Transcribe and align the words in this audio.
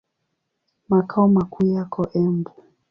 Makao 0.89 1.27
makuu 1.27 1.63
yako 1.65 2.09
Embu. 2.13 2.51